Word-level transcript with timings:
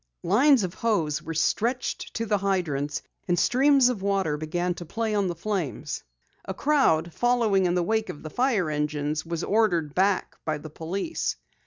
Lines 0.23 0.63
of 0.63 0.73
hose 0.73 1.21
were 1.21 1.35
stretched 1.35 2.15
to 2.15 2.25
the 2.25 2.39
hydrants, 2.39 3.03
and 3.27 3.37
streams 3.37 3.87
of 3.87 4.01
water 4.01 4.35
began 4.35 4.73
to 4.73 4.83
play 4.85 5.13
on 5.13 5.27
the 5.27 5.35
flames. 5.35 6.03
A 6.45 6.55
crowd, 6.55 7.13
following 7.13 7.67
in 7.67 7.75
the 7.75 7.83
wake 7.83 8.09
of 8.09 8.23
the 8.23 8.31
fire 8.31 8.71
engines, 8.71 9.23
was 9.27 9.43
ordered 9.43 9.93
back 9.93 10.37
by 10.43 10.57
the 10.57 10.71
police. 10.71 11.35